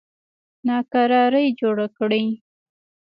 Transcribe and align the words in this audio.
ناکراري 0.67 1.45
جوړه 1.59 1.87
کړي. 1.97 2.23